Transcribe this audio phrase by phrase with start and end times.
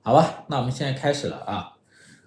[0.00, 1.76] 好吧，那我们现在开始了啊！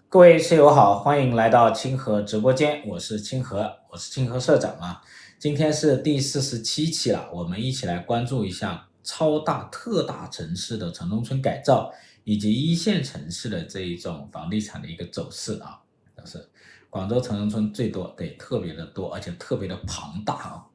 [0.08, 5.01] 各位室友好，欢迎来到清河直播间，我是清河，我是清河社长啊。
[5.40, 11.92] 今天是第四十七期了，我们一起来关注一下超大特大城市的城中村改造，
[12.23, 15.79] 以及一线城市的这一种房地产的一个走势啊。
[16.16, 16.48] 就是
[16.90, 20.66] 广州城中村最多，对，特别的多，而且特别的庞大啊。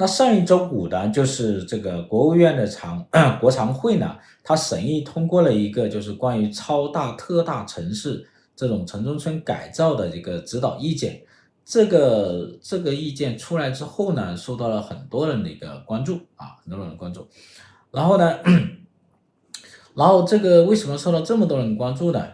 [0.00, 3.04] 那上一周五呢，就是这个国务院的常
[3.40, 11.20] 国常会呢，它审议通过了一个就是关于超大特大城市这种城中村改造的一个指导意见。
[11.64, 17.28] 这个这个意见出来之后呢，受到了很多人的一个关注啊，很多人的关注。
[17.90, 18.38] 然后呢，
[19.94, 22.24] 然后这个为什么受到这么多人关注呢？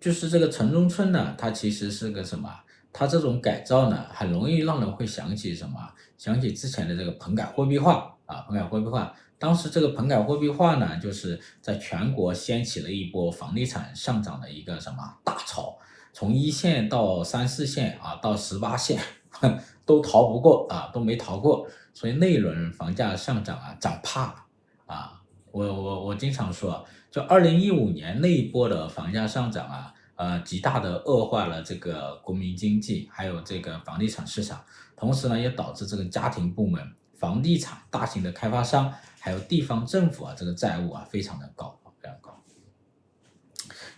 [0.00, 2.50] 就是这个城中村呢，它其实是个什么？
[2.94, 5.76] 它这种改造呢，很容易让人会想起什么？
[6.16, 9.12] 想起之前的这个棚改货币化啊，棚改货币化。
[9.36, 15.76] 当时这个棚改货币化呢，就是在全国掀起了一波房地产上涨的一个什么大潮，
[16.12, 19.00] 从一线到三四线啊，到十八线
[19.84, 21.66] 都逃不过啊，都没逃过。
[21.92, 24.34] 所以那一轮房价上涨啊，涨怕了
[24.86, 25.20] 啊。
[25.50, 29.93] 我我我经常说，就二零一五年那一波的房价上涨啊。
[30.16, 34.64] 呃，极大的恶化了这个国民经济，还有这个房地产市场，
[34.96, 36.80] 同时呢，也导致这个家庭部门、
[37.18, 42.40] 房地产、大型的开发商，还有地方政府啊，这个债务啊，非常的高，非常高。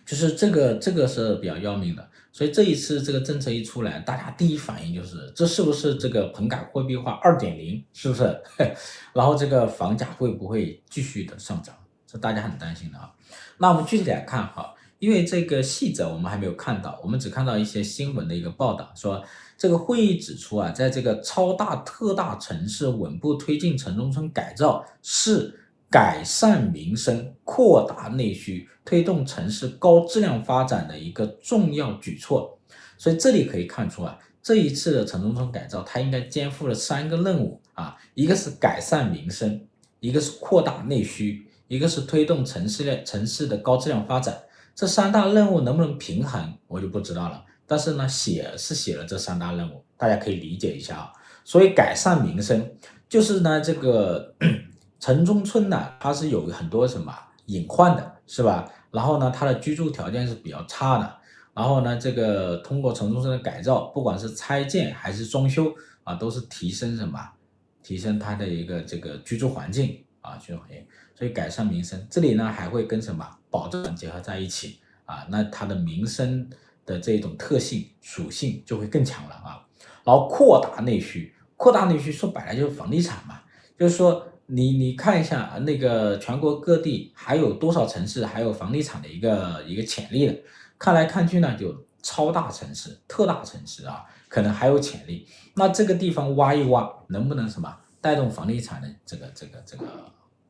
[0.07, 2.09] 就是这个，这个是比较要命的。
[2.33, 7.85] 所以这一次这个政策一出来，大家第一反应就是，这是不是这个棚改货币化二点零？
[7.93, 8.43] 是不是？
[9.13, 11.75] 然后这个房价会不会继续的上涨？
[12.07, 13.13] 这大家很担心的啊。
[13.59, 14.73] 那我们具体来看哈。
[14.99, 19.23] 因为这个细则我们还没有看到，我们只看到一些新闻的一个报道，说
[19.59, 32.59] 这个会议指出啊，在这个超大特大城市稳步推进城中村改造，是改善民生、扩大内需、推动城市高质量发展的一个重要举措。
[32.99, 39.67] 所以这里可以看出啊，这一次的城中村改造，它应该肩负了三个任务啊，一个是改善民生，
[40.01, 44.35] 一个是扩大内需，一个是推动城市的城市的高质量发展。
[44.77, 47.43] 这三大任务能不能平衡，我就不知道了。
[47.67, 51.13] 但是呢，写是写了这三大任务，大家可以理解一下啊。
[51.45, 52.71] 所以改善民生，
[53.09, 54.35] 就是呢这个
[55.01, 57.11] 城中村呢，它是有很多什么
[57.47, 58.71] 隐患的，是吧？
[58.91, 61.17] 然后呢，它的居住条件是比较差的。
[61.55, 65.73] 然后呢，这个通过城中村的改造，不管是拆建还是装修
[66.05, 67.19] 啊，都是提升什么？
[67.83, 70.87] 提升它的一个这个居住环境啊，居住环境。
[71.17, 73.27] 所以改善民生，这里呢还会跟什么？
[73.49, 76.47] 保障结合在一起啊，那它的民生
[76.85, 79.65] 的这种特性属性就会更强了啊。
[80.05, 83.41] 然后扩大内需，扩大内需说白了就是房地产嘛，
[83.79, 90.37] 就是说你你看一下那个全国各地还有多少城市还有房地产的一个一个潜力的，
[90.79, 95.27] 看来看去呢就超大城市、特大城市啊，可能还有潜力。
[95.55, 99.85] 那这个地方挖一挖，能不能什么带动房地产的这个这个这个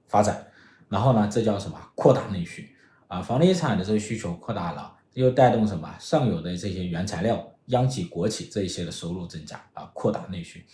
[0.08, 0.44] 发展？
[0.88, 2.70] 然后呢，这叫什么扩大内需？
[3.08, 10.64] 啊，房地产的这个需求扩大了，又带动什么上游的这些原材料、央企、国企这一些的收入增加啊，扩大内需。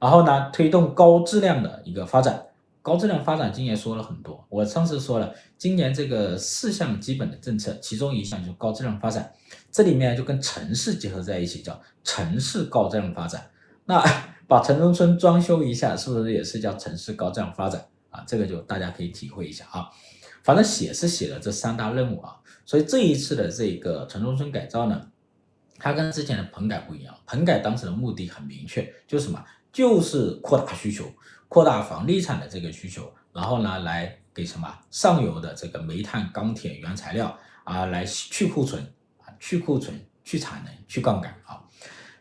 [0.00, 2.42] 然后呢，推动高质量的一个发展。
[2.82, 9.32] 高质量发展今年说了很多，我上次说了，今年这个四项基本的政策，其中一项就是高质量发展。
[9.72, 13.50] 这里面就跟城市结合在一起，叫城市高质量发展。
[13.86, 14.00] 那
[14.46, 17.84] 把城中村装修一下，是不是也是叫城市高质量发展
[18.16, 18.24] 啊？
[18.26, 19.90] 这个就大家可以体会一下啊。
[20.42, 25.08] 反正写是写了这三大任务啊，所以这一次的这个城中村改造呢，
[25.78, 27.14] 它跟之前的棚改不一样。
[27.26, 29.44] 棚改当时的目的很明确，就是什么？
[29.72, 31.04] 就是扩大需求，
[31.48, 38.80] 扩大房地产的这个需求，然后呢，来给什么上游的这个煤炭、钢铁原材料啊，来去库存
[39.18, 41.60] 啊，去库存、去产能、去杠杆啊。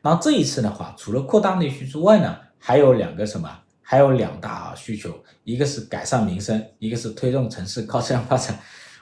[0.02, 3.62] 然后这一次的话，除了扩大内需之外呢，还有两个什么？
[3.88, 5.14] 还有两大需求，
[5.44, 8.58] 一个是改善民生，一个是推动城市高质量发展。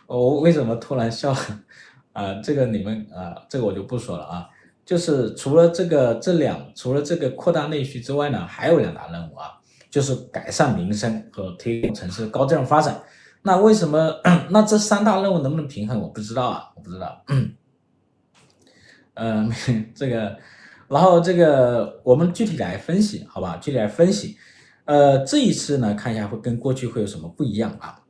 [0.05, 1.33] 我为什么突然笑？
[2.11, 4.49] 啊、这个你们啊、这个我就不说了啊。
[4.85, 9.53] 就是除了这个这两，除了这个扩大内需之外呢，还有两大任务啊，
[9.89, 13.01] 就是改善民生和推动城市高质量发展。
[13.41, 14.19] 那为什么？
[14.51, 15.99] 那这三大任务能不能平衡？
[16.01, 17.23] 我不知道啊，我不知道。
[19.15, 19.49] 嗯，
[19.95, 20.37] 这个，
[20.89, 23.57] 然后这个我们具体来分析，好吧？
[23.61, 24.37] 具体来分析。
[24.85, 28.01] 呃，这一次呢，看一下会跟过去会有什么不一样啊？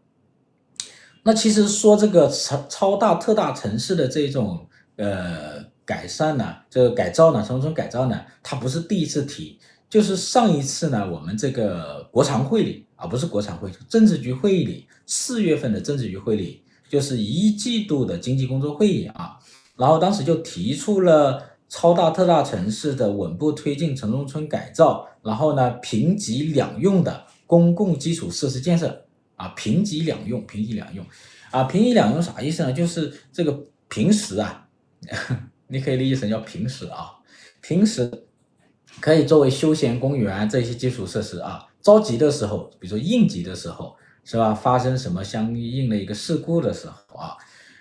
[1.23, 4.67] 那其实说这个超超大特大城市的这种
[4.97, 9.59] 呃改善呢，这个改造呢，城中村改造呢，它不是第一次提，
[9.89, 19.37] 就是上一次呢，我们这个国常会里啊，不是国常会，政治局会议里，四月份的政治局会议里就是一季度的经济工作会议啊，
[19.77, 21.41] 然后当时就提出了
[21.75, 31.03] 超大特大城市的稳步推进城中村改造，然后呢，平级两用的公共基础设施建设啊，平级两用，平级两用
[31.49, 32.71] 啊，平级两用啥意思呢？
[32.71, 33.59] 就是这个
[33.89, 34.67] 平时啊，
[35.65, 37.11] 你可以理解成叫平时啊，
[37.59, 38.27] 平时
[38.99, 43.95] 可以作为休闲公园这些基础设施啊，着急的时候，比如说应急的时候。
[44.25, 44.53] 是吧？
[44.53, 47.35] 发生什么相应的一个事故的时候啊，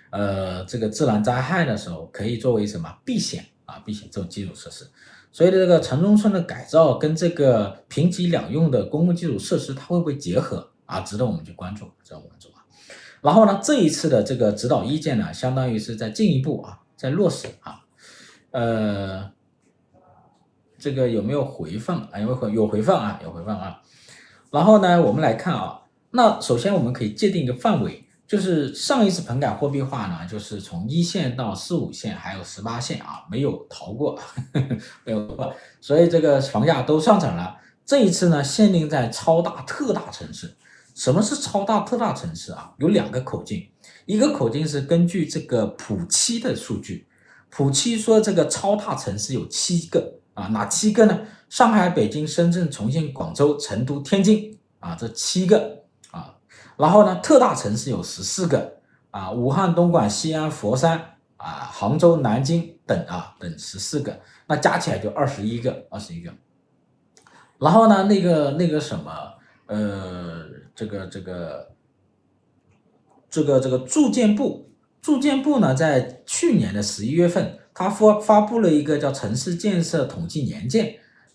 [0.09, 3.81] 呃，这个自然灾害的时候，可以作为什么避险啊？
[3.85, 4.87] 并且这种基础设施。
[5.31, 10.99] 所以这个城中村的改造跟这个平级两用的公共基础设施，它会不会结合啊？
[10.99, 12.63] 值得我们去关注，值得我们关注啊。
[13.21, 17.79] 然后呢，这一次的这个指导意见呢，相当于是在进一步啊，在落实啊，
[18.51, 19.31] 呃，
[20.77, 22.19] 这个有没有回放啊？
[22.19, 23.19] 有没有回有回放啊？
[23.23, 23.81] 有回放啊。
[24.51, 25.79] 然后呢，我们来看啊。
[26.15, 34.23] 那首先我们可以界定一个范围，就是上一次棚改货币化呢，就是从一线到四五线，还有十八线啊，没有逃过，呵
[34.59, 37.55] 呵没有逃过，所以这个房价都上涨了。
[37.85, 40.55] 这一次呢，限定在超大特大城市。
[40.95, 42.71] 什么是超大特大城市啊？
[42.77, 43.67] 有两个口径，
[44.05, 47.07] 一个口径是根据这个普七的数据，
[47.49, 51.19] 普七说这个超大城市有七个啊，哪七个呢？
[51.49, 55.82] 上海、北京、深圳、重庆、广州、成都、天津啊，这七个。
[56.83, 60.99] 然后呢，特大城市有十四个啊，武汉、东莞、西安、佛山
[61.37, 66.29] 啊、杭州、南京等啊等十四个，那加起来就二十一个，二十一个。
[67.57, 69.11] 然后呢，那个那个什么，
[69.67, 70.43] 呃，
[70.75, 71.71] 这个这个
[73.29, 74.69] 这个这个住建部，
[75.01, 80.85] 住建部呢，在去年的十一月份，他发发布了一个叫《城市建设统计年鉴》，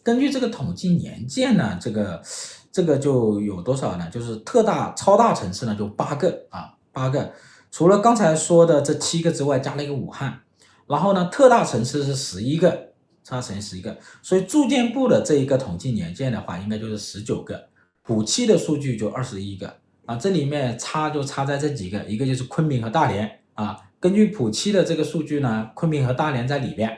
[0.03, 2.23] 根据这个统计年鉴呢，这个。
[2.71, 4.09] 这个就有多少呢？
[4.11, 7.33] 就是特大、超大城市呢，就八个啊，八个。
[7.71, 10.41] 除了刚才说的这七个之外，加了一个武汉。
[10.87, 12.93] 然后呢，特大城市是十一个，
[13.23, 13.97] 差乘十一个。
[14.23, 17.69] 所以住建部的这一个统计年鉴的话，应该就是十九个。
[18.03, 19.77] 普七的数据就二十一个
[20.07, 23.77] 啊，这里面差就差在这几个，一个就是昆明和大连啊。
[24.01, 26.91] 根据普七的这个数据呢，昆明和大连在里边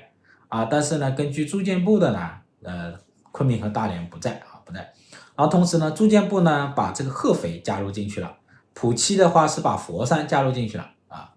[0.46, 2.30] 啊，但是呢，根据住建部的呢，
[2.62, 2.94] 呃，
[3.32, 4.40] 昆明和大连不在，
[4.70, 4.92] 不在。
[5.36, 8.36] 然后同时呢，住建部呢把这个合肥加入进去了，
[8.74, 11.32] 普七的话是把佛山加入进去了啊。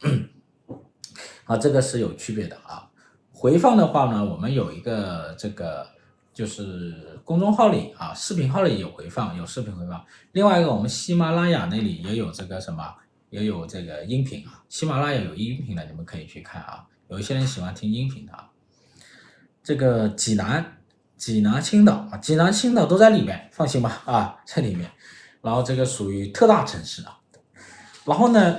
[1.44, 2.88] 啊，这个是有区别的啊。
[3.30, 5.86] 回放的话呢，我们有一个这个
[6.32, 10.02] 就是公众号里啊，视频号里有回放，有视频回放。
[10.32, 12.94] 另外一个，我们喜马拉雅那里也有这个什么，
[13.28, 14.64] 也有这个音频啊。
[14.70, 16.86] 喜马拉雅有音频的，你们可以去看啊。
[17.08, 18.48] 有一些人喜欢听音频的啊。
[19.62, 20.79] 这个济南。
[21.20, 24.90] 济南、青岛啊，济南、青岛都在里面，放心吧啊，在里面。
[25.42, 27.18] 然后这个属于特大城市啊。
[28.06, 28.58] 然后呢，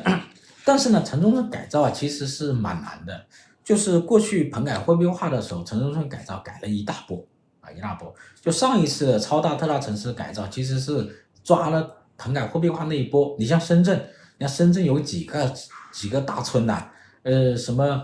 [0.64, 3.26] 但是呢，城中村改造啊，其实是蛮难的。
[3.64, 7.26] 就是过去棚改货币化的时候，城中村改造改了一大波
[7.62, 8.14] 啊，一大波。
[8.40, 13.36] 就上一次的超大特大城市改造，其实是抓了棚改货币化那一波。
[13.40, 13.98] 你像深圳，
[14.38, 15.52] 你看深圳有几个
[15.92, 16.92] 几个大村呐、
[17.24, 18.04] 呃，什么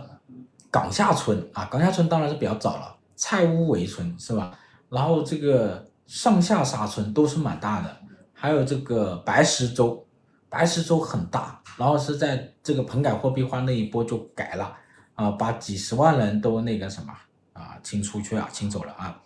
[0.71, 1.65] 岗下村啊？
[1.65, 2.96] 岗下村当然是比较早了。
[3.17, 4.57] 蔡屋围村是吧？
[4.89, 7.97] 然后这个上下沙村都是蛮大的，
[8.31, 10.07] 还有这个白石洲，
[10.47, 14.73] 白石洲很大，然后是在这个棚改货币化那一波就改了
[15.15, 17.11] 啊，把几十万人都那个什么
[17.51, 19.19] 啊，清出去啊，清走了啊。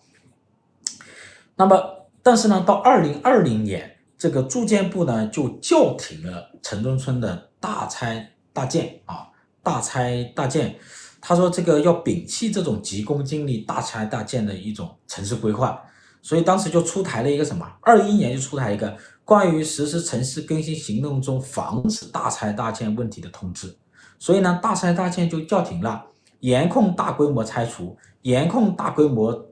[1.55, 9.29] 那么，但是呢，到二零二零年，这个住建部呢就叫停了城中村的大拆大建啊，
[9.61, 10.79] 大拆大建。
[11.23, 15.79] 他说：“这个要摒弃这种急功近利、大拆大建的一种城市规划，
[16.19, 17.65] 所以当时就出台了一个什么？
[17.81, 23.77] 二一年就出台一个关于实施城市更新行动中防止大拆大建问题的通知。
[24.17, 26.03] 所以呢，大拆大建就叫停了，
[26.39, 29.45] 严控大规模拆除，严控大规模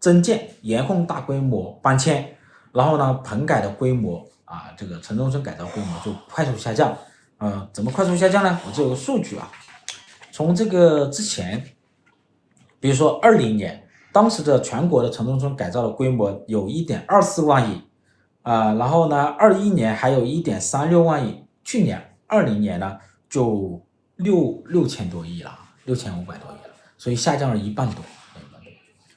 [0.00, 2.36] 增建，严控大规模搬迁。
[2.72, 6.96] 然后呢，棚改的规模啊，这个城中村改造规模就快速下降。
[7.38, 8.58] 嗯、怎么快速下降呢？
[8.66, 9.48] 我这有个数据啊。”
[10.40, 11.62] 从这个之前，
[12.80, 17.82] 比如说二零年，当时的全国的城中村改造的规模有一点二四万亿，
[18.40, 22.96] 啊，然后呢，二一年还有一点三六万亿，去年二零年呢
[23.28, 23.84] 就
[24.16, 28.02] 六六千多亿了，六千五百多亿了，所以下降了一半多。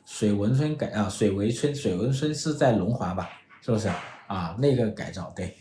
[0.05, 3.29] 水文村改啊，水围村，水文村是在龙华吧？
[3.61, 3.87] 是不是
[4.27, 4.57] 啊？
[4.59, 5.55] 那个改造对，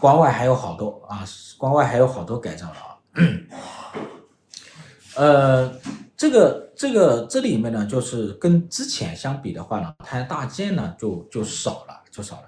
[0.00, 1.26] 关外还有好多啊，
[1.58, 2.96] 关外还有好多改造的啊。
[5.18, 5.68] 呃，
[6.16, 12.44] 这个这个这里面呢，就是跟之前相比的话呢，它大建呢就就少了，就少了。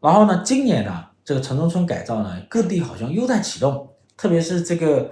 [0.00, 5.10] 然后呢，今年呢，这个城中村改造呢，各地好像又在启动，特别是这个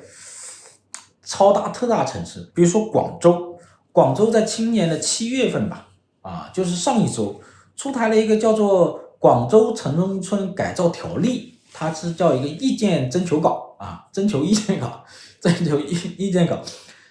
[1.24, 3.58] 超大特大城市，比如说广州，
[3.90, 5.88] 广州在今年的七月份吧，
[6.22, 7.40] 啊，就是上一周
[7.74, 15.04] 出台了一个叫做《广州城中村改造条例》，它是叫一个意见征求稿啊，征求意见稿，
[15.52, 16.62] 征求意意见稿，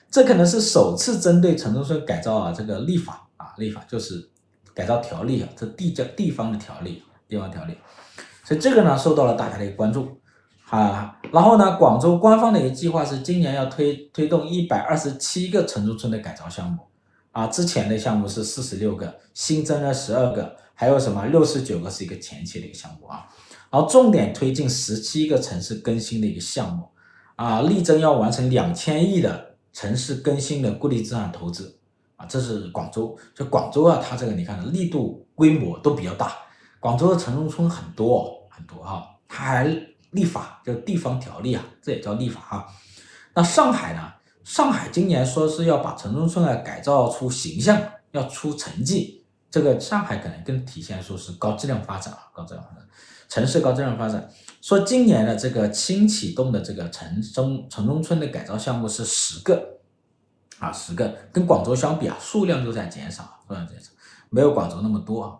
[0.09, 4.29] 这可能是首次针对城中村改造啊这个立法啊立法就是。
[4.75, 7.77] 改造条例啊，这地叫地方的条例，地方条例，
[8.43, 10.19] 所以这个呢受到了大家的一个关注
[10.67, 11.17] 啊。
[11.31, 16.79] 然后呢，广州官方的一个计划是今年要推推动一百二十七个城中村的改造项目
[17.31, 23.25] 啊，之前的项目是四十六个，新增了十二个，还有什么六十九个是一个前期的一个项目啊。
[23.71, 26.89] 然后重点推进十七个城市更新的一个项目
[27.35, 31.77] 啊，力争要完成两千亿的城市更新的固定资产投资。
[32.17, 36.31] 啊，这是广州，就广州啊，它这个你看力度规模都比较大。
[36.79, 39.65] 广州的城中村很多很多哈，它还
[40.11, 42.67] 立法叫地方条例啊，这也叫立法哈。
[43.33, 44.13] 那上海呢？
[44.45, 49.25] 上海今年说是要把城中村啊改造出形象，要出成绩。
[49.51, 52.87] 这个上海可能更体现出是高质量发展啊，高质量发展，
[53.27, 54.29] 城市高质量发展。
[54.65, 59.77] 说今年的这个新启动的这个城中城中村的改造项目是十个。
[60.57, 63.91] 啊，十个跟广州相比啊，数量就在减少，数量减少，
[64.31, 65.37] 没有广州那么多啊。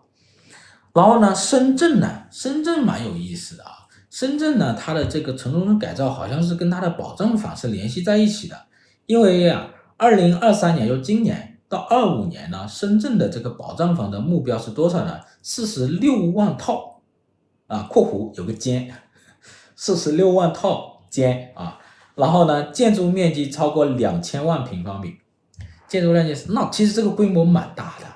[0.92, 3.88] 然后呢，深圳呢，深圳蛮有意思的啊。
[4.10, 8.66] 深圳呢，它的这个城中村改造好像是跟它的保障房是联系在一起的，
[9.06, 15.18] 因为啊，二零二三年就今年到二五年呢，深圳的这个保障房的目标是多少呢？
[15.42, 17.02] 四十六万套
[17.66, 18.94] 啊，括弧有个间，
[19.76, 21.78] 四十六万套间啊。
[22.16, 25.14] 然后呢，建筑面积超过两千万平方米，
[25.86, 28.06] 建筑面积是那其实这个规模蛮大的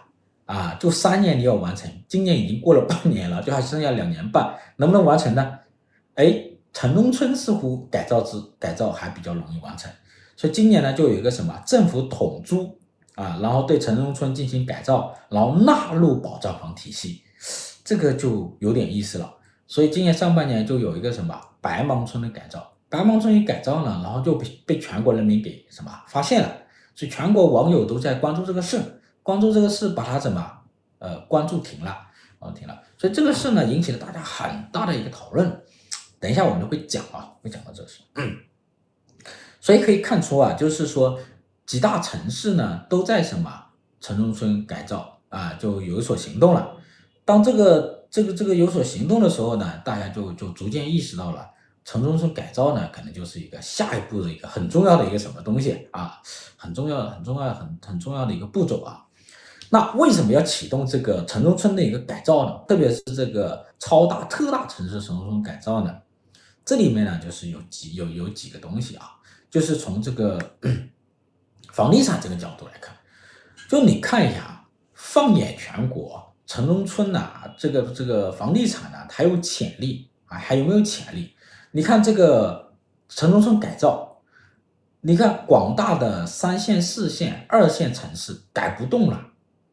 [0.52, 5.59] 啊，就三年你要完成，今年已经过了半年了，就还剩下两年半，能不能完成呢？
[6.14, 9.93] 哎，城中村似乎改造之改造还比较容易完成，
[10.35, 12.79] 所以今年呢就有一个什么政府统租
[13.17, 17.23] 啊，然后对城中村进行改造，然后纳入保障房体系，
[17.85, 19.31] 这个就有点意思了。
[19.67, 22.73] 所以今年上半年就有一个什么白芒村的改造。
[22.88, 26.52] 白芒村一改造呢，然后就被被全国人民给什么发现了，
[26.95, 28.81] 所以全国网友都在关注这个事，
[29.23, 30.45] 关注这个事，把它怎么
[30.99, 31.97] 呃关注停了，
[32.40, 35.62] 啊停了，所以这个事呢引起了大家很大的一个讨论。
[36.19, 38.00] 等一下我们会讲啊，会讲到这个事。
[39.61, 41.17] 所以可以看出啊，就是说
[41.64, 43.67] 几大城市呢都在什么
[44.00, 46.76] 城中村改造啊，就有所行动了。
[47.25, 51.49] 当这个这个这个有所行动的时候呢，大家就就逐渐意识到了。
[51.83, 56.21] 城中村改造呢，可能就是一个下一步的一个很重要的一个什么东西啊，
[56.57, 59.02] 很重要、很重要、很很重要的一个步骤啊。
[59.71, 62.61] 那为什么要启动这个城中村的一个改造呢？
[62.69, 65.97] 特别是这个超大特大城市城中村改造呢？
[66.64, 69.12] 这里面呢，就是有几有有几个东西啊，
[69.49, 70.38] 就是从这个
[71.73, 72.95] 房地产这个角度来看，
[73.69, 77.21] 就你看一下，放眼全国，城中村呢，
[77.61, 81.35] 这个这个房地产呢，它有潜力啊，还有没有潜力？
[81.73, 82.73] 你看这个
[83.07, 84.23] 城中村改造，
[85.02, 89.26] 你看广大的三线、四线、二线城市改不动了，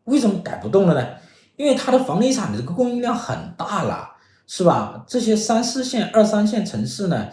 [0.03, 1.07] 为什么改不动了呢？
[1.55, 4.09] 因为它的房地产的这个供应量很大了，
[4.47, 5.05] 是吧？
[5.07, 7.29] 这些三四线、二三线城市呢，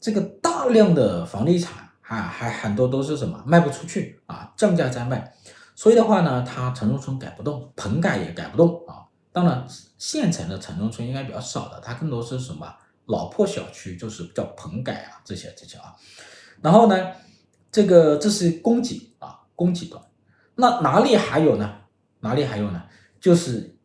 [0.00, 5.32] 这个大量的房地产啊，还很多都是什么卖不出去啊，降价在卖，
[5.76, 9.06] 所以的话呢，它城中村改不动，棚改也改不动啊。
[9.32, 9.66] 当然，
[9.98, 12.72] 县城的城中村应该比较少的，它更多是什么？
[13.06, 15.92] 老破小区就是叫棚改啊，这些这些啊，
[16.60, 17.12] 然后呢，
[17.70, 20.00] 这个这是供给啊，供给端，
[20.54, 21.78] 那哪里还有呢？
[22.20, 22.80] 哪里还有呢？
[23.20, 23.76] 就是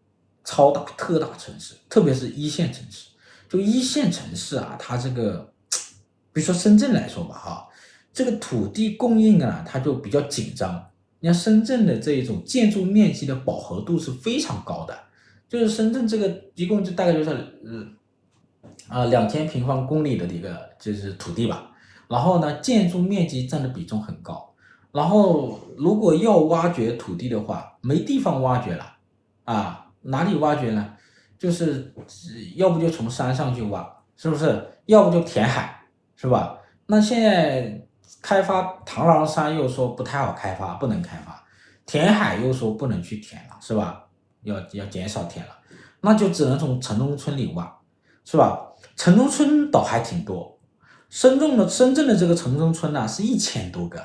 [0.44, 3.10] 超大特大城市，特别是一线城市，
[3.50, 5.52] 就一线城市啊，它这个，
[6.32, 7.68] 比如说深圳来说吧，哈，
[8.14, 10.92] 这个土地供应啊，它就比较紧张。
[11.20, 14.96] 你看深圳的这一种建筑面积的饱和度是非常高的，
[15.50, 17.88] 就是深圳这个一共就大概就是呃。
[18.88, 21.70] 啊，两千平方公里的一个就是土地吧，
[22.08, 24.54] 然后呢，建筑面积占的比重很高，
[24.94, 28.86] 然后如果要挖掘土地的话，没地方挖掘了，
[29.44, 30.94] 啊，哪里挖掘呢？
[31.38, 31.94] 就是
[32.56, 33.86] 要不就从山上去挖，
[34.16, 34.66] 是不是？
[34.86, 35.82] 要不就填海，
[36.16, 36.58] 是吧？
[36.86, 37.86] 那现在
[38.22, 41.44] 开发螳螂山又说不太好开发，不能开发，
[41.86, 44.07] 填海又说不能去填了，是吧？
[44.48, 45.52] 要要减少填了，
[46.02, 47.78] 那就只能从城中村里挖，
[48.26, 48.68] 是吧？
[48.96, 50.60] 城中村倒还挺多，
[51.10, 54.04] 深圳的深圳的这个城中村呢是一千多个，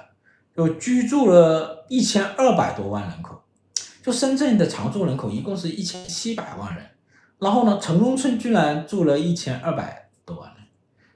[0.56, 3.40] 就居住了一千二百多万人口，
[4.02, 6.84] 就深圳的常住人口一共是一千七百万人，
[7.38, 10.64] 然后呢，城中村居然住了一千二百多万人，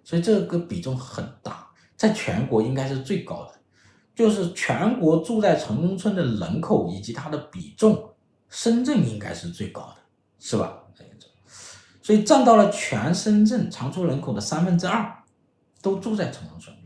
[0.04, 1.66] 所以这个比重很大，
[1.97, 3.52] 在全国应该是最高的。
[4.14, 8.02] 就是全国住在城中村的人口以及它的比重，
[8.50, 9.96] 深圳应该是最高的，
[10.38, 10.82] 是吧？
[12.02, 15.12] 所以占到了全深圳常住人口的三分之二，
[15.82, 16.76] 都住在城中村。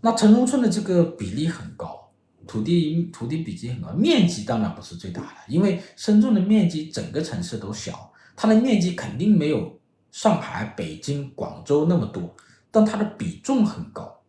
[0.00, 2.10] 那城中村的这个比例很高，
[2.44, 9.78] 土地土地比例很高，面积当然不是最大的，因为深圳的面积整个城市都小，它的面积肯定没有
[10.10, 12.34] 上海、北京、广州那么多，
[12.72, 14.22] 但它的比重很高。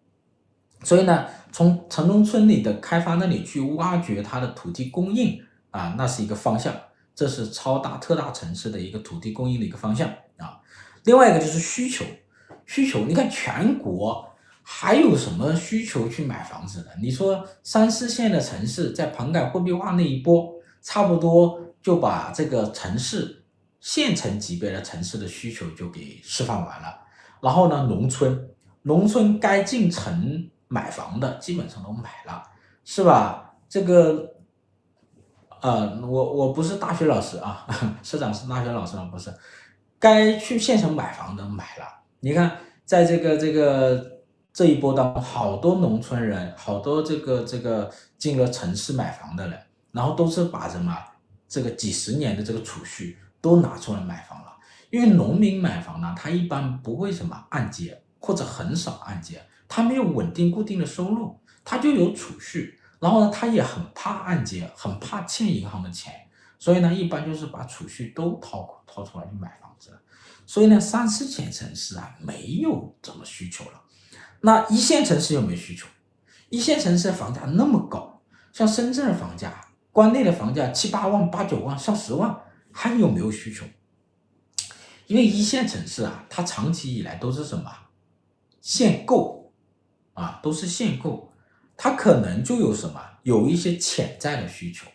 [0.83, 5.43] 所以呢，从城中村里的开发那里去挖掘它的土地供应
[5.74, 6.74] 啊，那是一个方向。
[7.13, 10.62] 这是超大特大城市的一个土地供应的一个方向啊。
[11.03, 12.06] 另外一个就是需求，
[12.65, 14.25] 需求，你看全国
[14.62, 16.92] 还有什么需求去买房子的？
[17.01, 23.44] 你说三四线的城市在棚改货币化那一波，差不多就把这个城市
[23.80, 26.98] 县城级别的城市的需求就给释放完了。
[27.42, 28.50] 然后呢，农村，
[28.84, 30.50] 农村该进城。
[30.70, 32.42] 买房的基本上都买了，
[32.84, 33.53] 是吧？
[33.70, 34.27] 这个，
[35.63, 37.65] 呃，我我不是大学老师啊，
[38.03, 39.08] 社长是大学老师吗？
[39.10, 39.34] 不是，
[39.98, 41.86] 该去县城买房的买了。
[42.20, 44.20] 你看，在这个这个
[44.51, 49.58] 这一波当中，好多农村人，好多这个这个进了城市买房的人，
[49.93, 50.93] 然后都是把什么
[51.48, 54.51] 这个几十年的这个储蓄都拿出来买房了。
[54.89, 59.41] 因为农民买房呢，他一般不会什么按揭，或者很少按揭。
[59.70, 66.13] 他没有稳定固定的收入，他就有储蓄，然后呢，他也很怕按揭，很怕欠银行的钱，
[66.57, 69.91] 所以呢，一般就是把储蓄都掏掏出来去买房子。
[70.45, 73.81] 所以呢，三四线城市啊，没有怎么需求了。
[74.39, 75.86] 那一线城市有没需求？
[76.48, 78.22] 一线城市的房价那么高，
[78.53, 82.33] 像深圳的房价，关内的房价七八万、八九万、上十万，
[82.72, 83.65] 还有没有需求？
[85.07, 87.69] 因为一线城市啊，它长期以来都是什么？
[88.62, 89.43] 限购。
[90.13, 91.33] 啊，都是限购，
[91.75, 94.88] 他可能就有什么，有一些潜在的需求，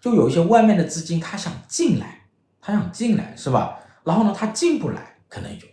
[0.00, 2.26] 就有一些外面的资金，他想进来，
[2.60, 3.78] 他想进来，是吧？
[4.04, 5.66] 然后呢，他进不来，可能有，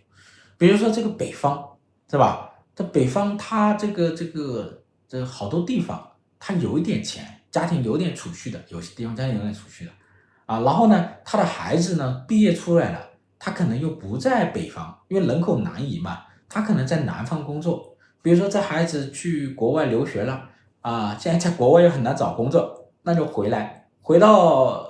[0.56, 1.62] 比如说这个北方，
[2.10, 2.50] 是吧？
[2.74, 9.90] 这北方他这个这个这好多地方，他有一点钱，家庭有点储蓄的，有些地方家庭有点储蓄的，
[10.46, 17.94] 啊，然后呢，他的孩子呢毕业出来了，他可能又不在北方，因为人口南移嘛，他可能在南方工作。
[18.22, 20.48] 比如说，这孩子去国外留学了
[20.82, 24.82] 啊，现在在国外又很难找工作，那就回来，回到，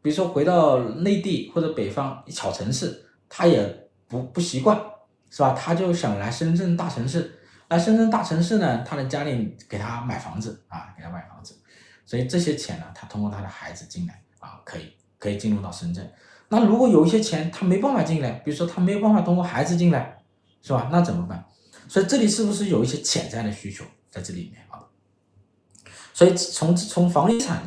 [0.00, 4.78] 比如说回到内地或者北方小城市，他也不不习惯，
[5.30, 5.52] 是吧？
[5.54, 11.54] 他就想来深圳大城市，来深圳大城市呢，他的家里给他买房子啊，给他买房子，
[12.04, 16.10] 所以这些钱呢，他通过他的孩子进来啊，可以可以进入到深圳。
[16.50, 20.18] 那如果有一些钱他没办法进来，比如说他没有办法通过孩子进来，
[20.60, 20.88] 是吧？
[20.92, 21.42] 那怎么办？
[21.88, 24.62] 所以这里是不是有一些潜在的需求在这里面？
[26.18, 27.62] 所以从从房地产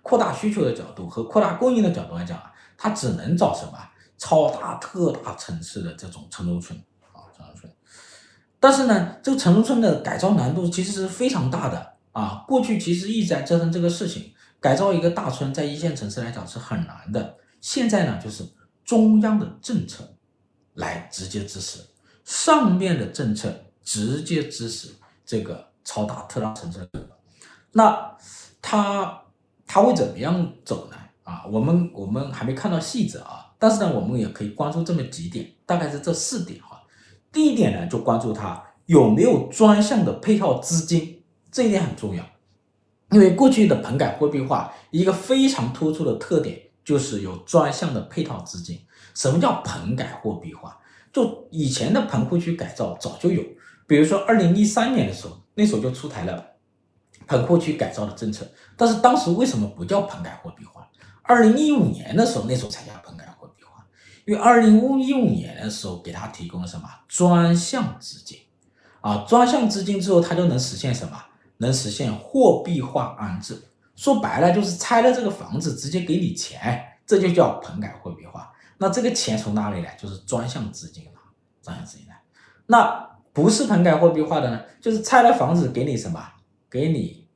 [0.00, 3.72] 扩大需求的角度和扩大供应的角度来讲啊，它只能找什么
[4.16, 6.78] 超大特大城市的这种城中村
[7.12, 7.72] 啊，城中村。
[8.60, 12.44] 但是呢，这个城中村的改造难度其实是非常大的啊。
[12.46, 17.36] 过去其实一直在折腾这个事情，改造一个大村在一线城市来讲是很难的。
[17.60, 18.44] 现在呢，就是
[18.84, 20.08] 中央的政策
[20.74, 21.80] 来直接支持
[22.24, 23.52] 上面的政策。
[23.82, 24.88] 直接支持
[25.24, 26.80] 这个超大特大城市，
[27.76, 28.16] 那
[28.62, 29.22] 他
[29.66, 30.96] 他会怎么样走呢？
[31.24, 36.82] 啊，我们我们还没看到细则啊，但是呢，我们也可以关注这么几点，大概是这四点哈。
[37.30, 42.24] 第一点呢，就关注它有没有专项的配套资金，这一点很重要，
[43.10, 48.80] 因为过去的棚改货币化一个非常突出的特点就是有专项的配套资金。
[49.14, 50.78] 什么叫棚改货币化？
[51.12, 53.42] 就以前的棚户区改造早就有。
[53.86, 56.55] 比如说，二零一三年的时候，那时候就出台了
[57.26, 60.88] 棚户区改造的政策，但是当时为什么不叫棚改货币化？
[61.22, 63.84] 二零一五年的时候，那时候才叫棚改货币化，
[64.24, 68.38] 因为二零一五年的时候给他提供了什么专项资金
[69.00, 69.24] 啊？
[69.28, 71.20] 专项资金之后，他就能实现什么？
[71.58, 73.60] 能实现货币化安置。
[73.96, 78.52] 说白了，就是拆了这个房子，直接给你钱，这就叫棚改货币化。
[78.76, 79.96] 那这个钱从哪里来？
[79.96, 81.20] 就是专项资金了，
[81.62, 82.20] 专项资金来。
[82.66, 86.22] 那不是棚改货币化的呢，就是拆了房子给你什么，
[86.70, 87.28] 给你，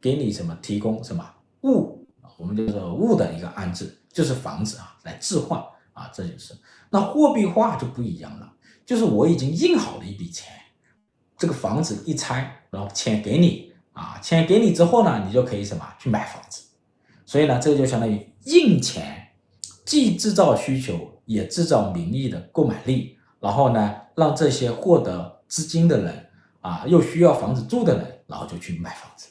[0.00, 1.28] 给你什么提供什么
[1.62, 5.60] 物，我们就说物的一个安置，就是房子啊来置换
[5.92, 6.54] 啊，这就是。
[6.90, 8.52] 那货币化就不一样了，
[8.86, 10.52] 就是我已经印好了一笔钱，
[11.36, 16.62] 这个房子一拆，然后钱给你啊，钱给你之后呢，你就可以什么去买房子。
[17.26, 19.34] 所以呢，这个就相当于印钱，
[19.84, 29.28] 既制造需求也制造名义的购买力，然后呢，让这些获得资金的人啊，又需要房子住的人，然后就去买房子，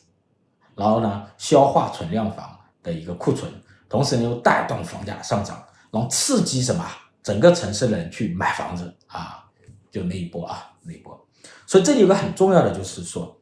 [0.76, 3.50] 然后呢，消化存量房的一个库存，
[3.88, 6.84] 同时呢又带动房价上涨，然后刺激什么
[7.22, 9.48] 整个城市的人去买房子啊，
[9.92, 11.28] 就那一波啊，那一波。
[11.68, 13.40] 所以这里有个很重要的就是说，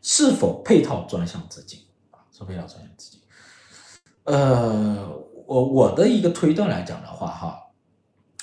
[0.00, 1.80] 是否配套专项资金
[2.12, 3.20] 啊，是配套专项资金。
[4.24, 5.08] 呃，
[5.46, 7.60] 我我的一个推断来讲的话，哈，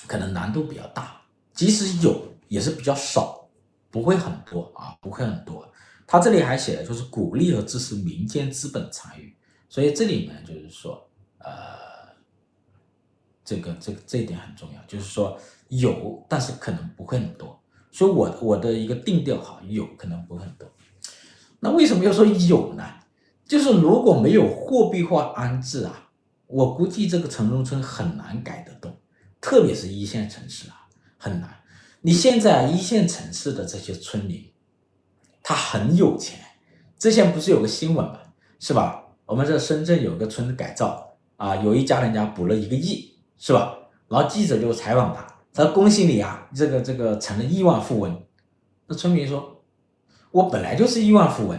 [0.06, 1.22] 可能难度比较大，
[1.54, 3.48] 即使有也是比较少，
[3.90, 5.66] 不会很多啊，不会很多。
[6.10, 9.32] 他这里还写的就是鼓励和支持民间资本参与，
[9.68, 11.52] 所以这里面就是说，呃，
[13.44, 17.56] 这个这个这一点很重要，就是说有，但是可能不会很多。
[17.92, 20.68] 所以我我的一个定调哈，有可能不会很多。
[21.60, 22.82] 那为什么要说有呢？
[23.46, 26.10] 就是如果没有货币化安置啊，
[26.48, 28.98] 我估计这个城中村很难改得动，
[29.40, 31.62] 特别是一线城市啊，很难。
[32.00, 34.49] 你现在一线城市的这些村民，
[35.50, 36.38] 他很有钱。
[36.96, 38.20] 之前不是有个新闻吗？
[38.60, 39.02] 是吧？
[39.26, 43.76] 我们这深圳有个村子改造啊，有一家人家补了一个亿，是吧？
[44.06, 48.22] 然后记者就采访他，他说恭喜你啊，这个这个成了亿万富翁。
[48.86, 49.64] 那村民说，
[50.30, 51.58] 我本来就是亿万富翁，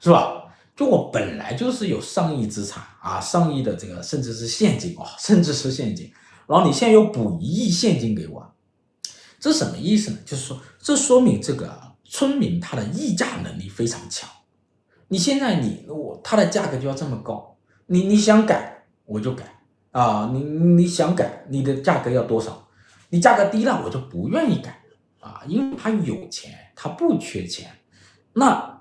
[0.00, 0.44] 是吧？
[0.74, 6.10] 就我本来就是有上亿资产啊，上亿的这个甚至是现金哦，甚至是现金，
[6.46, 8.50] 然后你现在又补一亿现金给我，
[9.38, 10.18] 这什么意思呢？
[10.24, 11.70] 就是说，这说明这个
[12.08, 14.28] 村民他的议价能力非常强。
[15.08, 19.44] 你现在你我他的价格就要这么高，你你想改我就改
[19.90, 22.66] 啊，你你想改你的价格要多少？
[23.10, 24.80] 你价格低了我就不愿意改
[25.20, 27.70] 啊，因为他有钱，他不缺钱，
[28.32, 28.74] 那。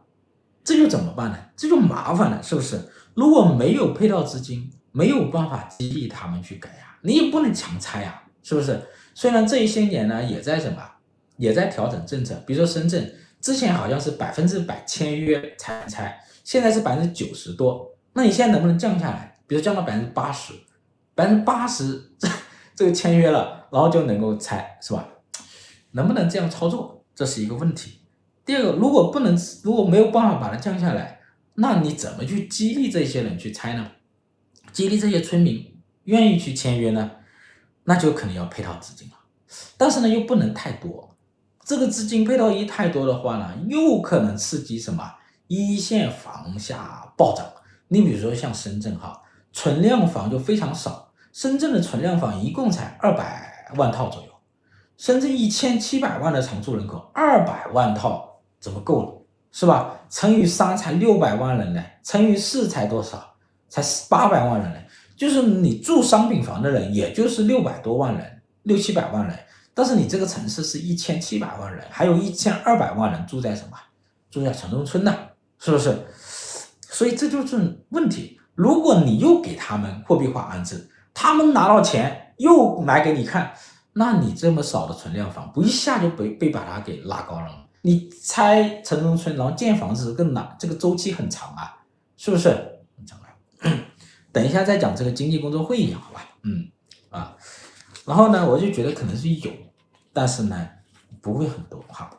[0.67, 1.37] 这就怎么办呢？
[1.55, 2.81] 这就麻烦了，是不是？
[3.13, 8.81] 如果没有配套资金，没有办法激励他们去改呀，你也不能强拆呀，是不是？
[9.13, 10.81] 虽然这一些年呢，也在什么，
[11.37, 12.35] 也在调整政策。
[12.45, 17.91] 比如说深圳之前好像是百分之百签约才拆，现在是百分之九十多。
[18.13, 19.37] 那你现在能不能降下来？
[19.47, 20.53] 比如降到百分之八十，
[21.13, 22.27] 百分之八十这
[22.75, 25.07] 这个签约了，然后就能够拆，是吧？
[25.91, 27.05] 能不能这样操作？
[27.13, 27.99] 这是一个问题。
[28.43, 31.19] 第二个，如果不能，如果没有办法把它降下来，
[31.55, 33.91] 那你怎么去激励这些人去拆呢？
[34.71, 37.11] 激励这些村民愿意去签约呢？
[37.83, 39.15] 那就可能要配套资金了。
[39.77, 41.14] 但是呢，又不能太多。
[41.65, 45.03] 这个资金配套一太多的话呢，又可能刺激什么
[45.47, 47.43] 一线房价暴涨。
[47.87, 49.19] 你比如说像深圳哈，
[49.51, 54.27] 存量房就非常少，深圳的存量房一共才二百万套左右，
[54.95, 58.31] 深圳一千七百万的常住人口，二百万套。
[58.57, 59.95] 怎么够了，是吧？
[60.09, 63.35] 乘以三才六百万人呢，乘以四才多少？
[63.69, 64.79] 才八百万人呢。
[65.15, 69.37] 就是你住商品房的人，也就是六百多万人，六七百万人。
[69.75, 73.77] 但是你这个城市是一千七百万人，还有一千二百万人住在什么？
[74.31, 75.15] 住在城中村呢，
[75.59, 75.95] 是不是？
[76.89, 78.39] 所以这就是问题。
[78.55, 83.53] 如果你又给他们货币化安置，他们拿到钱又买给你看，
[83.93, 87.65] 那你这么少的存量房，不一下就被被把它给拉高了吗。
[87.81, 91.83] 你拆城中村，然后建房子更难，这个周期很长啊，
[92.15, 92.49] 是不是？
[92.97, 93.27] 很长啊。
[94.31, 96.25] 等一下再讲这个经济工作会议，好吧？
[96.43, 96.69] 嗯
[97.09, 97.35] 啊，
[98.05, 99.51] 然后呢，我就觉得可能是有，
[100.13, 100.69] 但是呢，
[101.21, 102.09] 不会很多哈。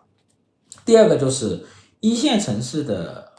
[0.85, 1.66] 第二个就是
[2.01, 3.33] 一线城市的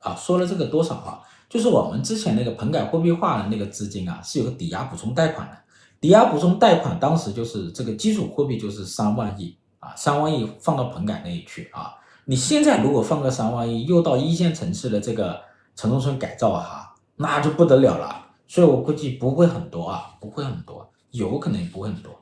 [0.00, 1.20] 啊，说了这个多少啊？
[1.48, 5.56] 就是我们之前那个棚改货币化的那个资金啊，是有个抵押补充贷款的，
[6.00, 9.56] 抵押补充贷款当时就是这个基础货币就是三万亿。
[9.82, 11.92] 啊，三万亿放到棚改那里去啊！
[12.26, 15.40] 你现在如果放个三万亿，又到一线城市的这个
[15.74, 18.26] 城中村改造哈，那就不得了了。
[18.46, 22.18] 所以我估计不会很多啊，不会很多，有可能也不会很多。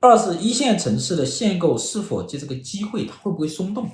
[0.00, 3.88] 二是一线城市的限购是否借这个机会，它会不会松动？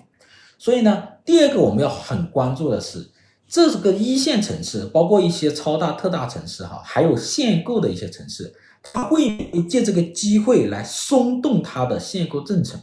[0.58, 3.10] 所以呢，第二个我们要很关注的是，
[3.46, 12.78] 这是个一线城市，包括一些超大特大城市哈，还有限购的一些城市，它会借这个机会来松动它的限购政策。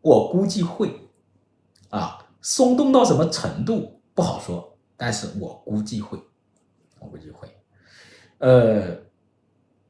[0.00, 0.90] 我估计会，
[1.90, 6.18] 啊，松动到什么程度不好说，但是我估计会，
[6.98, 7.48] 我估计会，
[8.38, 8.96] 呃，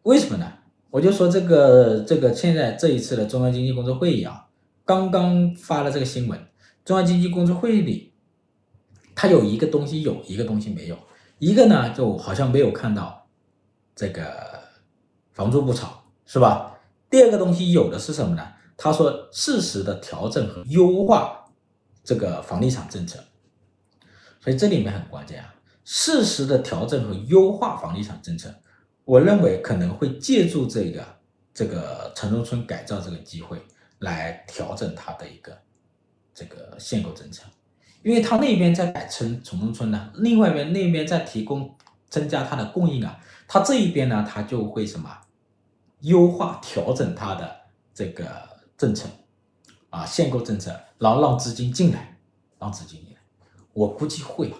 [0.08, 0.50] 为什么呢？
[0.88, 4.48] 我就说这个这个现在这一次的中央经济工作会议啊，
[4.82, 6.48] 刚刚发了这个新闻，
[6.82, 8.14] 中央经济工作会议里，
[9.14, 10.96] 它有一个东西有，一个东西没有，
[11.38, 13.28] 一个呢就好像没有看到
[13.94, 14.24] 这个
[15.34, 16.78] 房租不炒，是吧？
[17.10, 18.48] 第二个东西有的是什么呢？
[18.78, 21.44] 他说：“适时的调整和优化
[22.02, 23.18] 这个房地产政策，
[24.40, 25.54] 所以这里面很关键啊！
[25.84, 28.54] 适时的调整和优化房地产政策，
[29.08, 31.02] 我认为可能会借助这个
[31.54, 33.58] 这个城中村改造这个机会
[34.00, 35.58] 来调整它的一个
[36.34, 37.44] 这个限购政策，
[38.02, 41.74] 因为它那边在改成城中村呢，另外一边那边在提供
[42.10, 43.18] 增加它的供应啊，
[43.48, 45.10] 它这一边呢，它就会什么
[46.00, 47.60] 优化调整它的
[47.94, 48.26] 这个
[48.76, 49.08] 政策
[49.88, 52.18] 啊，限购政策，然后让资金进来，
[52.58, 53.20] 让资金进来，
[53.72, 54.52] 我估计会。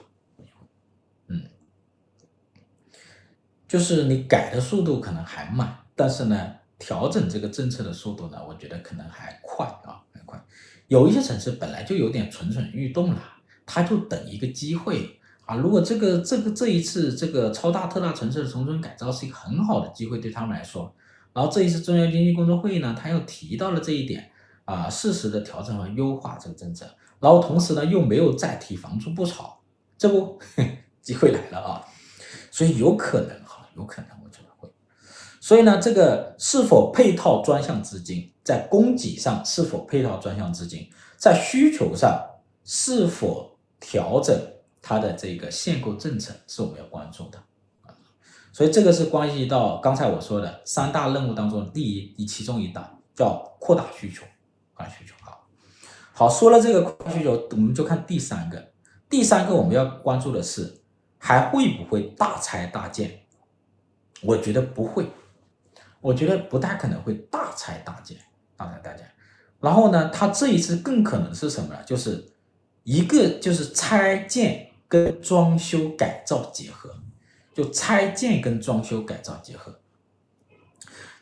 [3.69, 10.43] 就是你改的速度可能还慢，但是呢，调整这个政策的速度呢，我觉得可能还快啊，还快。
[10.87, 13.23] 有一些城市本来就有点蠢蠢欲动了，
[13.67, 15.55] 他就等一个机会啊。
[15.55, 20.91] 如果这个这个这一次这个超大特大城市的城中改造是一个很好的机会对他们来说，
[21.35, 24.31] 然后这一次中央经济工作会议呢，他又提到了这一点
[24.65, 26.87] 啊，适时的调整和优化这个政策，
[27.21, 29.61] 然后同时呢又没有再提房住不炒，
[29.99, 30.39] 这不
[31.03, 31.85] 机会来了啊，
[32.51, 33.38] 所以有可能。
[33.79, 34.69] 有可能，我觉得会。
[35.41, 42.21] 所以呢，这个是否配套专项资金，在供给上是否配套专项资金，在需求上
[42.64, 44.37] 是否调整
[44.83, 47.38] 它的这个限购政策，是我们要关注的。
[48.53, 54.25] 所以这个是关系到刚才我说的三大任务当中第一，以其中一大叫扩大需求，
[54.75, 55.14] 扩大需求。
[55.21, 55.47] 好，
[56.12, 58.73] 好，说了这个扩大需求，我们就看第三个。
[59.09, 60.83] 第三个我们要关注的是，
[61.19, 63.21] 还会不会大拆大建？
[64.23, 65.09] 我觉得不会，
[66.01, 68.17] 我觉得不太可能会大拆大建，
[68.57, 69.07] 大拆大建。
[69.61, 71.83] 然后呢，它这一次更可能是什么呢？
[71.85, 72.33] 就是
[72.85, 76.95] 一个就是拆建跟装修改造结合，
[77.55, 79.81] 就拆建跟装修改造结合。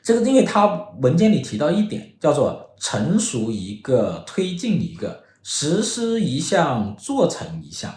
[0.02, 0.66] 这个因为它
[1.00, 7.92] 文件里提到一点，叫做成熟一个，推进一个，实施一项，做成一项。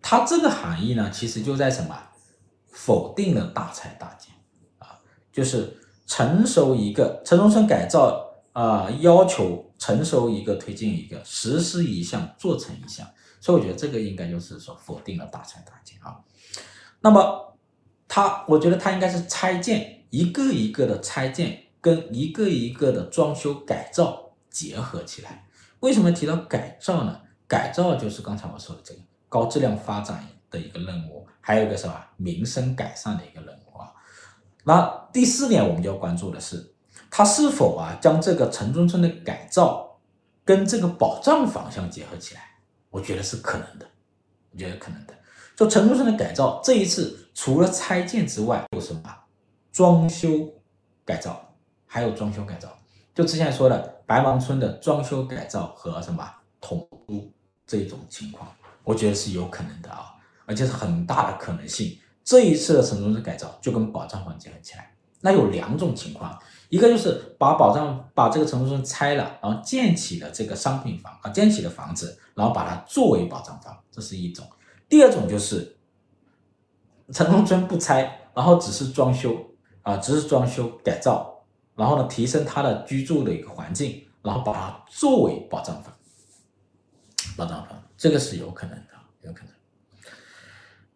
[0.00, 1.94] 它这个含义呢，其实就在什么？
[2.76, 4.30] 否定了大拆大建，
[4.78, 5.00] 啊，
[5.32, 5.74] 就是
[6.06, 13.08] 成熟一个城中村改造啊，要求成熟一个推进一个，实施一项做成一项，
[13.40, 16.20] 所以我觉得这个应该就是说否定了大拆大建啊。
[17.00, 17.56] 那么
[18.06, 25.48] 它，我觉得它应该是拆建一个一个的拆建跟一个一个的装修改造结合起来。
[25.80, 27.20] 为什么提到改造呢？
[27.48, 31.26] 改造就是刚才我说的这个高质量发展的一个任务。
[31.40, 33.92] 还有一个什么民生改善的一个任务啊？
[34.64, 36.74] 那第四点我们就要关注的是，
[37.10, 39.98] 它是否啊将这个城中村的改造
[40.44, 42.42] 跟这个保障房相结合起来？
[42.90, 43.86] 我觉得是可能的，
[44.50, 45.14] 我觉得可能的。
[45.54, 49.02] 就城中村的改造，这一次除了拆建之外，有什么？
[49.72, 50.28] 装修
[51.04, 51.54] 改造，
[51.86, 52.68] 还有装修改造。
[53.14, 56.28] 就之前说的白芒村的装修改造和什么
[56.60, 57.32] 统租
[57.66, 58.50] 这种情况，
[58.82, 60.15] 我觉得是有可能的啊。
[60.46, 64.94] 而且是很大的可能性，这一次的城中村改造就跟保障房结合起来。
[65.20, 74.46] 那有两种情况，一个就是把保障把这个城中村拆了，然后建起了这个商品房啊，建起了房子，然后把它作为保障房，这是一种。
[74.88, 75.76] 第二种就是
[77.12, 79.34] 城中村不拆，然后只是装修
[79.82, 85.92] 啊，只是装修改造，然后呢提升它的居住的一个环境，然后把它作为保障房，
[87.36, 89.55] 保障房这个是有可能的，有可能。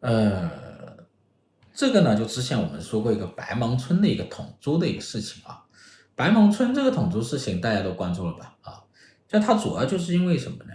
[0.01, 0.51] 呃，
[1.73, 5.65] 这个呢，就之前我们说过一个白芒村的一个统租的一个事情啊。
[6.15, 8.57] 白芒村这个统租事情大家都关注了吧？
[8.63, 8.83] 啊，
[9.27, 10.73] 就它主要就是因为什么呢？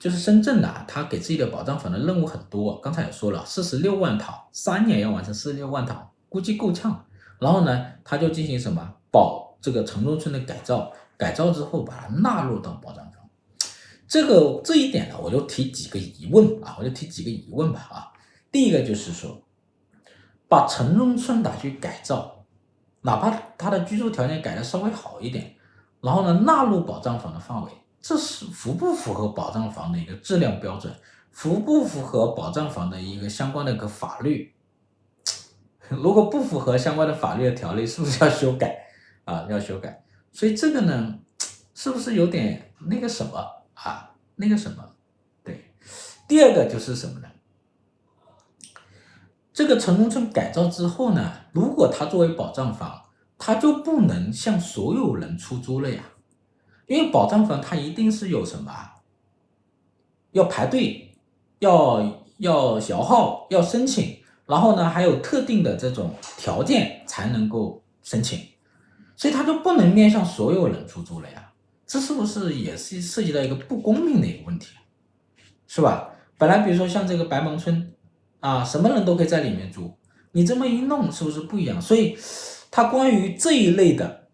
[0.00, 2.80] 就是深圳呐，它给自己的保障房的任务很多。
[2.80, 7.04] 刚才也说了，四十六万套，三年要完成四十六万套，估计够呛。
[7.38, 13.28] 然后呢，他就进行什么保这个城中村的改造，改造之后把它纳入到保障房。
[14.08, 18.11] 这个这一点呢，我就提几个疑问啊，我就提几个疑问吧啊。
[18.52, 19.42] 第一个就是说，
[20.46, 22.44] 把城中村打去改造，
[23.00, 25.56] 哪怕他的居住条件改的稍微好一点，
[26.02, 30.94] 然后呢纳入保障房的范围，这是符不符合保障房的一个质量标准？
[31.30, 34.54] 符不符合保障房的一个相关的一个法律？
[35.88, 38.76] 如果不符合相关的法律的条例，是不是要修改
[39.24, 39.46] 啊？
[39.48, 40.04] 要修改。
[40.30, 41.18] 所以这个呢，
[41.74, 43.38] 是不是有点那个什么
[43.72, 44.10] 啊？
[44.36, 44.94] 那个什么？
[45.42, 45.72] 对。
[46.28, 47.28] 第二个就是什么呢？
[49.52, 53.02] 这个城中村改造之后呢，如果它作为保障房，
[53.36, 56.02] 它就不能向所有人出租了呀，
[56.86, 58.72] 因为保障房它一定是有什么，
[60.30, 61.14] 要排队，
[61.58, 68.40] 要要摇号，要申请，然后呢还有特定的这种条件才能够申请，
[69.16, 71.52] 所以它就不能面向所有人出租了呀，
[71.86, 74.68] 这是不是也是涉及到一个不公平的一个问题，
[75.66, 76.08] 是吧？
[76.38, 77.92] 本来比如说像这个白芒村。
[78.42, 79.96] 啊，什么人都可以在里面住，
[80.32, 81.80] 你这么一弄，是不是不一样？
[81.80, 82.18] 所以，
[82.72, 84.26] 它关于这一类的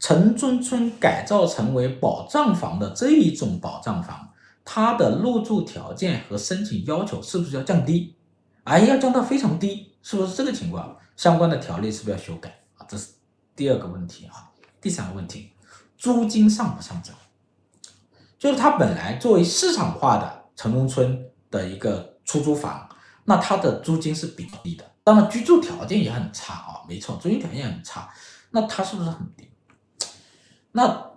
[0.00, 4.30] 城中村改造成为保障房的这一种保障房，
[4.64, 8.16] 它的入住条件和申请要求是不是要降低？
[8.64, 10.96] 哎，要降到非常低，是不是这个情况？
[11.14, 12.84] 相关的条例是不是要修改啊？
[12.88, 13.10] 这是
[13.54, 14.50] 第二个问题啊。
[14.80, 15.52] 第三个问题，
[15.96, 17.14] 租金上不上涨？
[18.36, 22.88] 就是它本来作为市场化的城中村的一个出租房，
[23.24, 28.08] 那它的租金是比较低的，当然居住条件也很差啊，没错，租金条件也很差，
[28.50, 29.50] 那它是不是很低？
[30.72, 31.10] 那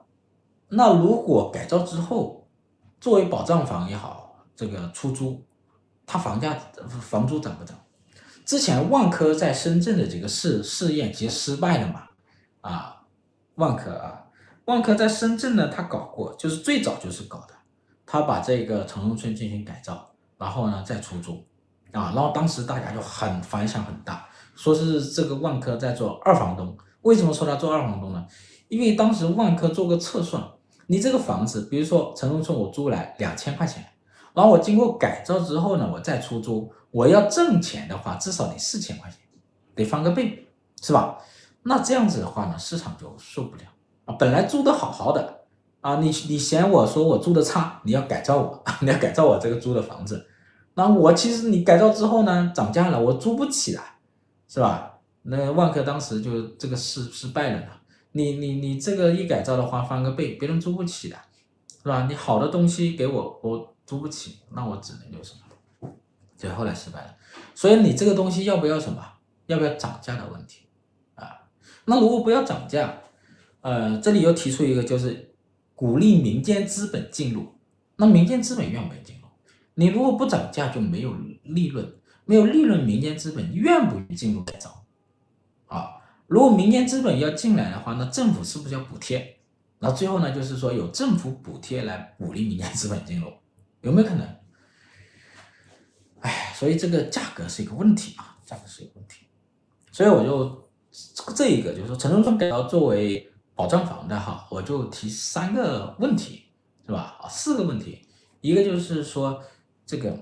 [0.69, 2.47] 那如果改造之后，
[2.99, 5.45] 作为保障房也好，这个出租，
[6.05, 7.77] 它房价房租涨不涨？
[8.45, 12.03] 之前万科在深圳的这个试试验其实失败了嘛？
[12.61, 13.03] 啊，
[13.55, 14.21] 万科啊。
[14.65, 17.53] 万科在深圳呢，他搞过，就是最早就是搞的，
[18.03, 21.45] 他把这个城中村进行改造，然后呢再出租，
[21.95, 26.77] 啊，然后当时大家就很反响很大，说是这个万科在做二房东。
[27.01, 28.25] 为什么说他做二房东呢？
[28.67, 30.43] 因为当时万科做个测算，
[30.87, 33.85] 你这个房子，比如说城中村我租来两千块钱，
[34.33, 39.19] 然后我经过改造之后呢，我再出租，我要挣钱的话，至少得四千块钱，
[39.75, 40.47] 得翻个倍，
[40.81, 41.17] 是吧？
[41.63, 43.63] 那这样子的话呢，市场就受不了。
[44.05, 45.41] 啊，本来租的好好的
[45.81, 50.27] 啊，你你嫌我说我租的差，你要改造我， 你要改造我这个租的房子，
[50.75, 53.83] 那我其实你改造之后呢，涨价了，我租不起了，
[54.47, 54.99] 是吧？
[55.23, 57.67] 那万科当时就这个失失败了呢。
[58.11, 61.17] 你你你这个一改造的话，翻个倍，别人租不起的，
[61.81, 62.05] 是吧？
[62.07, 65.89] 你好的东西给我，我租不起，那我只能就什么？
[66.37, 67.15] 就后来失败了。
[67.53, 69.01] 所以你这个东西要不要什么？
[69.47, 70.67] 要不要涨价的问题
[71.15, 71.27] 啊？
[71.85, 73.01] 那如果不要涨价？
[73.61, 75.33] 呃，这里又提出一个，就是
[75.73, 77.55] 鼓励民间资本进入。
[77.95, 79.24] 那民间资本愿不愿意进入？
[79.75, 81.93] 你如果不涨价，就没有利润，
[82.25, 84.85] 没有利润，民间资本愿不愿意进入改造？
[85.67, 89.39] 啊，如果民间资本要进来的话，那政府是不是要补贴？
[89.79, 93.31] 那最后呢，就是说有政府补贴来鼓励民间资本进入，
[93.81, 94.27] 有没有可能？
[96.21, 99.27] 哎，所以这个价格是一个问题啊，价格是一个问题。
[99.91, 100.69] 所以我就
[101.35, 103.31] 这一个就是说，城中村改造作为。
[103.57, 106.43] 保障房的哈，我就提三个问题，
[106.85, 107.17] 是吧？
[107.21, 108.05] 啊，四个问题，
[108.41, 109.41] 一个就是说
[109.85, 110.17] 这个，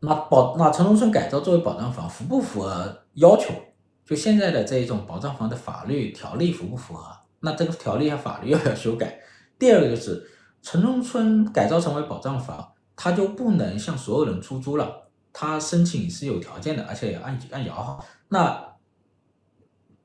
[0.00, 3.54] 那保那城中村改造作为保障房符不符合要求？
[4.04, 7.16] 就现在的这一种保障房的法律条例符不符合？
[7.40, 9.20] 那这个条例和法律要不要修改？
[9.58, 10.28] 第二个就是
[10.60, 18.04] 城中村改造成为保障房，它就不能向所有人出租了，它申请是有条件的，而且要按按摇号。
[18.28, 18.74] 那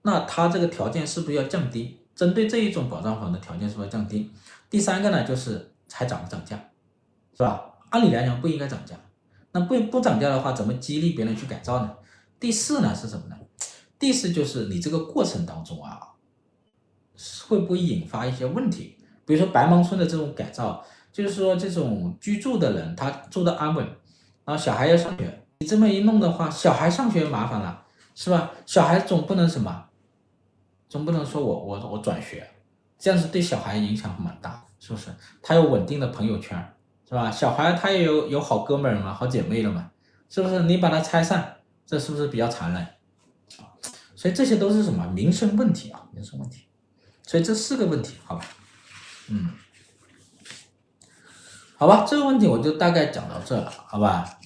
[0.03, 2.05] 那它这个条件是不是要降低？
[2.15, 4.31] 针对这一种保障房的条件是不是要降低？
[4.69, 6.55] 第三个呢，就是还涨不涨价，
[7.36, 7.66] 是吧？
[7.89, 8.95] 按理来讲不应该涨价，
[9.52, 11.95] 那不不涨价的话，怎么激励别人去改造呢？
[12.39, 13.36] 第四呢是什么呢？
[13.97, 16.00] 第四就是你这个过程当中啊，
[17.47, 18.97] 会不会引发一些问题？
[19.26, 23.86] 比如说白芒村的这种改造，就是说这种居住的人他住的安稳，
[24.45, 28.52] 然后小孩要上学，你这么一弄的话，小孩上学麻烦了，是吧？
[28.65, 29.86] 小孩总不能什么？
[30.88, 32.47] 总不能说我我我转学，
[32.97, 35.10] 这样子对小孩影响蛮大，是不是？
[35.41, 36.73] 他有稳定的朋友圈，
[37.08, 37.32] 是吧？
[37.32, 39.89] 小孩他也有有好哥们儿嘛，好姐妹了嘛，
[40.30, 40.63] 是不是？
[40.63, 42.88] 你把他拆散，这是不是比较残忍？
[44.15, 46.04] 所以这些都是什么民生问题啊？
[46.12, 46.67] 民生问题。
[47.24, 48.46] 所以这四个问题，好吧，
[49.30, 49.52] 嗯，
[51.78, 54.37] 好吧，这个问题我就大概讲到这了，好吧。